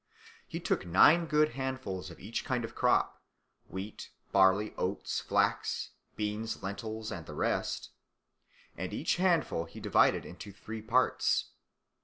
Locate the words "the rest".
7.27-7.91